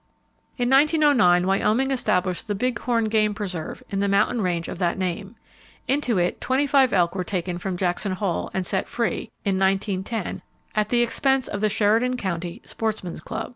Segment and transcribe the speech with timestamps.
[0.57, 4.67] [Page 349] In 1909, Wyoming established the Big Horn Game Preserve, in the mountain range
[4.67, 5.35] of that name.
[5.87, 10.41] Into it 25 elk were taken from Jackson Hole, and set free, in 1910,
[10.73, 13.49] at the expense of the Sheridan County Sportsmen's Club.